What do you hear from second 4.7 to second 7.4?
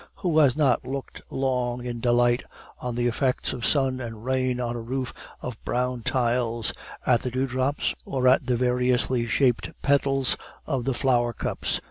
a roof of brown tiles, at the